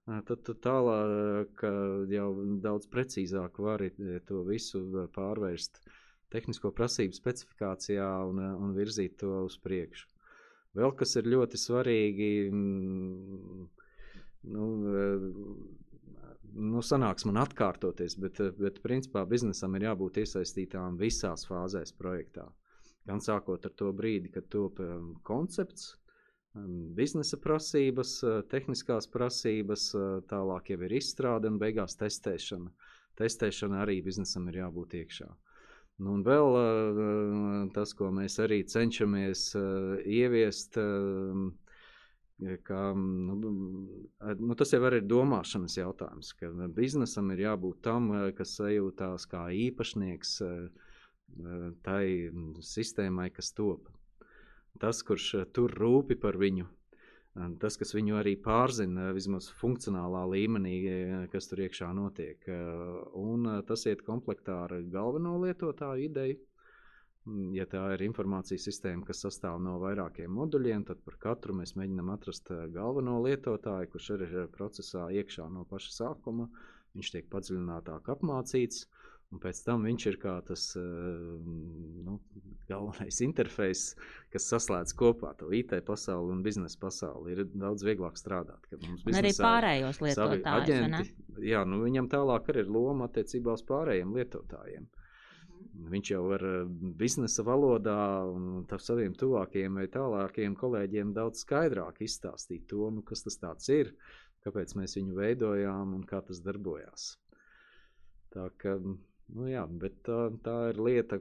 [0.05, 1.65] tad tu tālāk
[2.13, 2.29] jau
[2.61, 3.93] daudz precīzāk vari
[4.29, 6.01] to visu pārvērst uh,
[6.35, 10.11] tehnisko prasību specifikācijā un, un virzīt to uz priekšu.
[10.75, 13.67] Vēl kas ir ļoti svarīgi, mm,
[14.55, 14.67] nu,
[16.73, 22.49] nu sanāks man atkārtoties, bet, bet principā biznesam ir jābūt iesaistītām visās fāzēs projektā.
[23.07, 24.81] Gan sākot ar to brīdi, kad top
[25.29, 25.93] koncepts,
[26.57, 28.17] um, biznesa prasības,
[28.51, 29.91] tehniskās prasības,
[30.31, 32.73] tālāk jau ir izstrāde un beigās testēšana.
[33.21, 35.29] Testēšana arī biznesam ir jābūt iekšā.
[36.03, 41.45] Nu, un vēl uh, tas, ko mēs arī cenšamies uh, ieviest, uh,
[42.67, 43.37] ka, nu,
[44.41, 50.33] nu, tas jau ir domāšanas jautājums, ka biznesam ir jābūt tam, kas sajūtās kā īpašnieks
[51.87, 52.05] tai
[52.75, 53.87] sistēmai, kas top.
[54.83, 56.67] Tas, kurš tur rūpi par viņu,
[57.61, 60.75] tas, kas viņu arī pārzina, vismaz funkcionālā līmenī,
[61.33, 62.49] kas tur iekšā notiek.
[63.19, 66.41] Un tas iet komplektā ar galveno lietotāju ideju.
[67.57, 72.11] Ja tā ir informācijas sistēma, kas sastāv no vairākiem moduļiem, tad par katru mēs mēģinām
[72.13, 76.51] atrast galveno lietotāju, kurš ir procesā iekšā no paša sākuma.
[76.95, 80.83] Viņš tiek padziļinātāk apmācīts, uh, Un pēc tam viņš ir kā tas eh,
[82.07, 82.21] nu,
[82.69, 83.83] galvenais interfejs,
[84.31, 87.35] kas saslēdz kopā to IT pasauli un biznesa pasauli.
[87.35, 88.69] Ir daudz vieglāk strādāt.
[89.11, 91.11] Arī pārējos lietotājus.
[91.43, 94.87] Jā, nu, viņam tālāk arī ir loma attiecībā uz pārējiem lietotājiem.
[94.87, 95.89] Mhm.
[95.97, 96.61] Viņš jau ar eh,
[97.03, 97.99] biznesa valodā
[98.31, 103.97] un saviem tuvākajiem vai tālākajiem kolēģiem daudz skaidrāk izstāstīt to, nu, kas tas ir.
[104.45, 107.15] kāpēc mēs viņu veidojām un kā tas darbojās.
[108.35, 108.75] Tā ka,
[109.33, 111.19] nu jā, bet tā, tā ir lieta,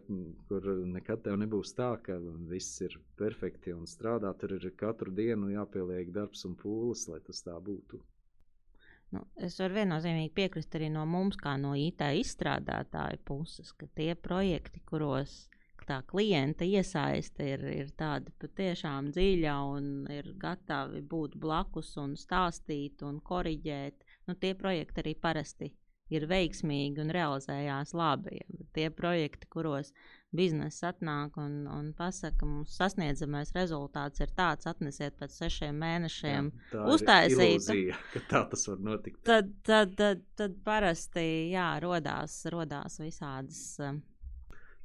[0.50, 2.18] kur nekad tev nebūs tā, ka
[2.50, 4.34] viss ir perfekti un strādā.
[4.40, 8.02] Tur ir katru dienu jāpieliek darbs un pūles, lai tas tā būtu.
[9.14, 14.16] Nu, es varu viennozīmīgi piekrist arī no mums, kā no IT izstrādātāja puses, ka tie
[14.18, 15.44] projekti, kuros
[15.88, 23.04] tā klienta iesaiste ir, ir tāda patiešām dziļa un ir gatavi būt blakus un stāstīt
[23.04, 24.06] un korrigēt.
[24.28, 25.70] Nu, tie projekti arī parasti
[26.12, 28.40] ir veiksmīgi un realizējās labi.
[28.42, 29.94] Ja tie projekti, kuros
[30.34, 36.50] biznesa atnāk un, un pasaka, mums sasniedzamais rezultāts ir tāds, atnesiet pēc sešiem mēnešiem,
[36.96, 37.70] uztaisīt.
[38.16, 39.22] Ka tā tas var notikt.
[39.30, 43.64] Tad, tad, tad, tad parasti jā, rodās, rodās visādas.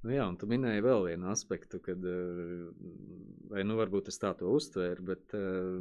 [0.07, 2.69] Nu jā, un tu minēji vēl vienu aspektu, kad, eh,
[3.51, 5.79] vai nu varbūt es tā to uztvēru, bet, eh,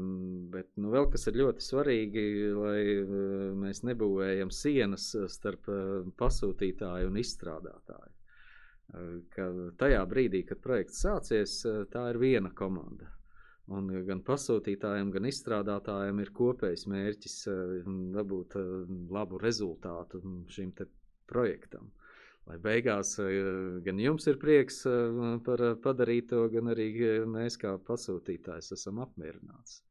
[0.56, 2.24] bet nu vēl kas ir ļoti svarīgi,
[2.58, 3.12] lai eh,
[3.64, 5.70] mēs nebūvējam sienas starp
[6.18, 8.14] pasūtītāju un izstrādātāju.
[9.36, 9.46] Ka
[9.78, 11.60] tajā brīdī, kad projekts sācies,
[11.92, 13.10] tā ir viena komanda.
[13.68, 17.36] Un gan pasūtītājiem, gan izstrādātājiem ir kopējs mērķis
[18.16, 18.56] dabūt
[19.12, 20.72] labu rezultātu šim
[21.28, 21.92] projektam.
[22.48, 23.38] Lai beigās eh,
[23.84, 29.82] gan jums ir prieks eh, par padarīto, gan arī eh, mēs kā pasūtītājs esam apmierināts.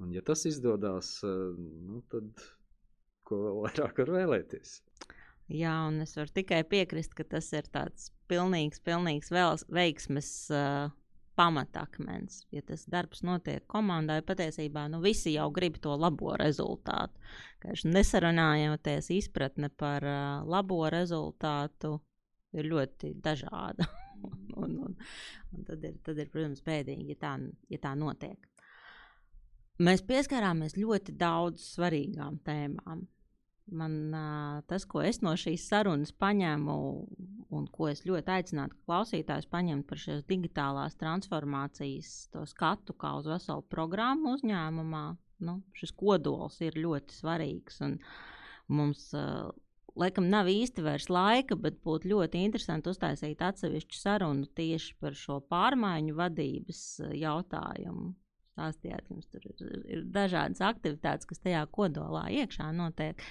[0.00, 2.44] Un ja tas izdodas, nu, tad
[3.28, 4.78] ko vēl vairāk var vēlēties?
[5.50, 10.92] Jā, un es varu tikai piekrist, ka tas ir tāds pilnīgs, pilnīgs vēls, veiksmes uh,
[11.40, 12.42] pamatakmens.
[12.52, 17.16] Ja tas darbs notiek komandā, patiesībā nu, visi jau grib to labo rezultātu.
[17.88, 21.96] Nesarunājoties, izpratne par uh, labo rezultātu
[22.52, 23.88] ir ļoti dažāda.
[24.62, 24.96] un, un,
[25.56, 27.32] un tad, ir, tad ir, protams, bēdīgi, ja tā,
[27.72, 28.50] ja tā notiek.
[29.80, 33.06] Mēs pieskarāmies ļoti daudz svarīgām tēmām.
[33.70, 34.14] Man
[34.66, 36.74] tas, ko es no šīs sarunas paņēmu,
[37.54, 42.12] un ko es ļoti aicinātu klausītājus paņemt par šīs digitālās transformācijas
[42.50, 45.04] skatu kā uz veselu programmu uzņēmumā,
[45.46, 47.80] nu, šis kodols ir ļoti svarīgs.
[48.70, 49.04] Mums,
[49.98, 55.40] laikam, nav īsti vairs laika, bet būtu ļoti interesanti uztaisīt atsevišķu sarunu tieši par šo
[55.50, 56.82] pārmaiņu vadības
[57.18, 58.12] jautājumu.
[58.50, 63.22] Stāstījāt, jums tur ir, ir dažādas aktivitātes, kas tajā kodolā iekšā notiek.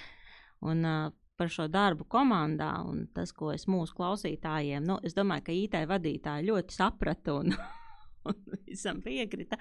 [0.66, 5.46] Un, uh, par šo darbu komandā un tas, ko es mūsu klausītājiem, nu, es domāju,
[5.46, 7.54] ka IT vadītāji ļoti saprata un,
[8.28, 9.56] un visam piekrita.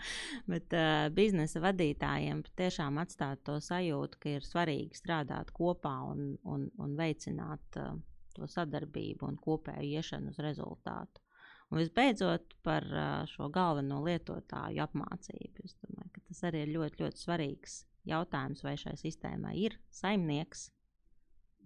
[0.49, 6.67] Bet uh, biznesa vadītājiem tiešām atstāt to sajūtu, ka ir svarīgi strādāt kopā un, un,
[6.83, 7.95] un veicināt uh,
[8.35, 11.23] to sadarbību un kopēju iešanu uz rezultātu.
[11.69, 15.63] Un visbeidzot, par uh, šo galveno lietotāju apmācību.
[15.63, 20.67] Es domāju, ka tas arī ir ļoti, ļoti svarīgs jautājums, vai šai sistēmai ir saimnieks,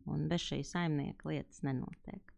[0.10, 2.34] un bez šī saimnieka lietas nenotiek.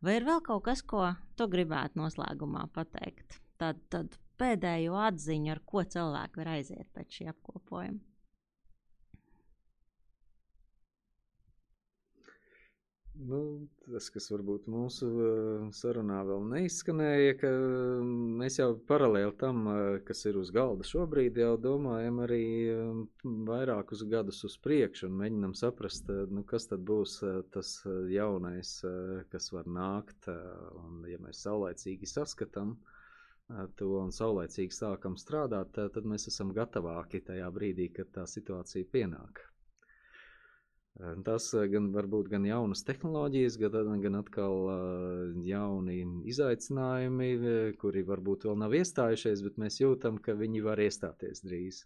[0.00, 3.40] Vai ir vēl kaut kas, ko tu gribētu noslēgumā pateikt?
[3.60, 8.09] Tad, tad pēdējo atziņu, ar ko cilvēki var aiziet pēc šī apkopojuma.
[13.20, 13.38] Nu,
[13.84, 19.80] tas, kas varbūt mūsu uh, sarunā vēl neizskanēja, ka um, mēs jau paralēli tam, uh,
[20.06, 23.02] kas ir uz galda šobrīd, jau domājam arī um,
[23.50, 27.18] vairākus gadus uz priekšu un mēģinam saprast, nu, kas tad būs
[27.52, 27.74] tas
[28.14, 28.72] jaunais,
[29.34, 30.30] kas var nākt.
[30.80, 32.76] Un, ja mēs saulēcīgi saskatām
[33.76, 39.49] to un saulēcīgi sākam strādāt, tad mēs esam gatavāki tajā brīdī, kad tā situācija pienāk.
[41.24, 44.66] Tas gan var būt gan jaunas tehnoloģijas, gan, gan atkal
[45.46, 47.30] jauni izaicinājumi,
[47.80, 51.84] kuri varbūt vēl nav iestājušies, bet mēs jūtam, ka viņi var iestāties drīz.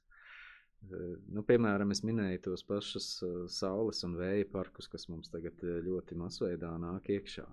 [1.33, 3.07] Nu, piemēram, es minēju tos pašus
[3.55, 7.47] saules un vēja parkus, kas mums tagad ļoti masveidā nāk iekšā.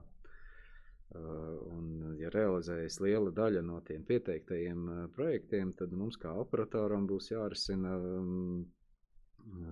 [1.11, 1.87] Un,
[2.19, 4.85] ja realizējas liela daļa no tiem pieteiktajiem
[5.15, 7.97] projektiem, tad mums kā operatoram būs jārisina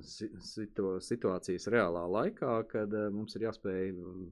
[0.06, 4.30] situ, situācijas reālā laikā, kad eh, mums ir jāspēj mm,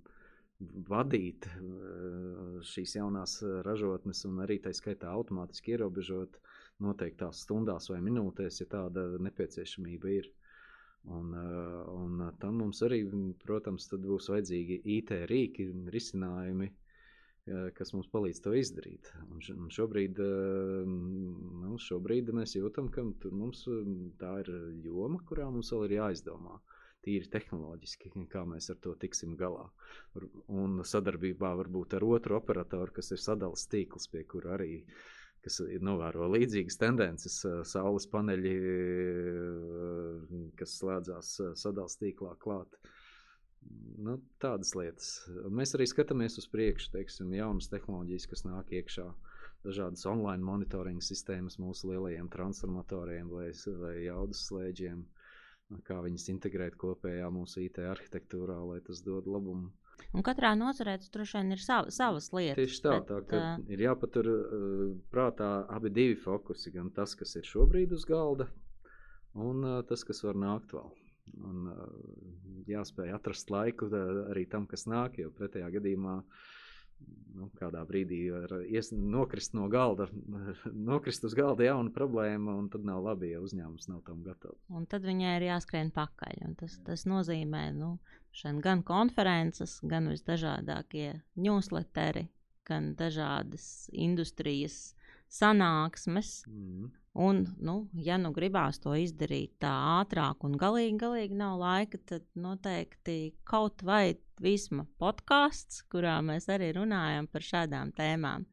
[0.89, 6.39] vadīt eh, šīs jaunās ražotnes un arī tā skaitā automātiski ierobežot
[6.83, 10.31] noteiktās stundās vai minūtēs, ja tāda nepieciešamība ir.
[11.17, 13.03] Un, eh, un tam mums arī,
[13.45, 16.86] protams, būs vajadzīgi IT rīki, risinājumi, uh,
[17.77, 19.11] kas mums palīdz to izdarīt.
[19.31, 20.19] Un šobrīd,
[20.87, 23.63] nu, šobrīd mēs jūtam, ka mums
[24.21, 24.51] tā ir
[24.85, 26.59] joma, kurā mums vēl ir jāizdomā.
[27.07, 29.67] Tīri tehnoloģiski, kā mēs ar to tiksim galā.
[30.51, 34.81] Un sadarbībā varbūt ar otru operatoru, kas ir sadalījums tīkls, pie kura arī
[35.45, 37.39] kas novēro līdzīgas tendences,
[37.71, 38.55] saules paneļi,
[40.59, 42.79] kas slēdzās sadalījuma tīklā klāt.
[43.97, 45.09] Nu, tādas lietas.
[45.49, 49.07] Mēs arī skatāmies uz priekšu, teiksim, jaunas tehnoloģijas, kas nāk iekšā.
[49.65, 53.49] Dažādas online monitoringa sistēmas mūsu lielajiem transformatoriem vai,
[53.81, 55.01] vai jaudas slēdžiem,
[55.89, 59.73] kā viņas integrēt kopējā mūsu IT arhitektūrā, lai tas dod labumu
[60.15, 62.59] Un katrā nozarē tas droši vien ir sav, savas lietas.
[62.59, 66.71] Tieši tā, bet, tā ka uh, ir jāpatur uh, prātā abi divi fokusi.
[66.75, 68.47] Gan tas, kas ir šobrīd uz galda,
[69.47, 70.87] un uh, tas, kas var nākt vēl.
[71.47, 76.21] Un, uh, jāspēj atrast laiku uh, arī tam, kas nāk, jo pretējā gadījumā
[77.37, 80.07] nu, kādā brīdī var ies, nokrist no galda,
[80.91, 84.59] nokrist uz galda jauna problēma, un tad nav labi, ja uzņēmums nav tam gatavs.
[84.73, 86.47] Un tad viņai ir jāskrien pakaļ.
[86.59, 87.95] Tas, tas nozīmē, nu,
[88.65, 92.27] gan konferences, gan visdažādākie newsletteri,
[92.67, 94.96] gan dažādas industrijas
[95.31, 96.41] sanāksmes.
[96.47, 96.91] Mm.
[97.17, 102.27] Un, nu, ja nu gribās to izdarīt tā ātrāk un galīgi, galīgi nav laika, tad
[102.37, 108.45] noteikti kaut vai visma podkāsts, kurā mēs arī runājam par šādām tēmām.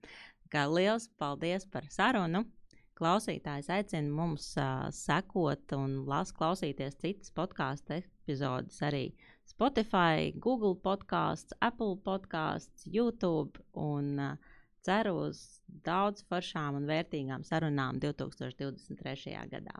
[0.49, 2.47] Kā liels paldies par sarunu!
[2.95, 9.09] Klausītājs aicina mums uh, sekot un las, klausīties citas podkāstu epizodes arī
[9.51, 14.54] Spotify, Google podkāsts, Apple podkāsts, YouTube un uh,
[14.85, 15.43] ceru uz
[15.87, 19.35] daudz foršām un vērtīgām sarunām 2023.
[19.51, 19.77] gadā.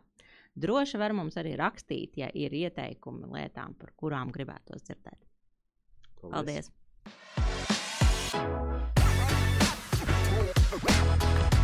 [0.55, 5.19] Droši var mums arī rakstīt, ja ir ieteikumi lietām, par kurām gribētos dzirdēt.
[6.21, 6.71] Paldies!
[10.75, 11.54] Paldies.